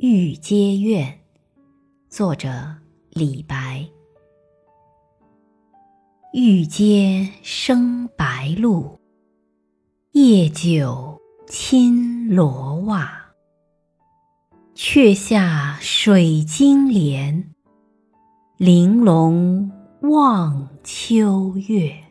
[0.00, 1.06] 玉阶怨》，
[2.08, 2.48] 作者
[3.10, 3.84] 李白。
[6.32, 9.00] 玉阶生白露，
[10.12, 13.10] 夜久侵罗袜。
[14.72, 17.52] 却下水晶帘，
[18.56, 19.68] 玲珑
[20.02, 22.07] 望秋月。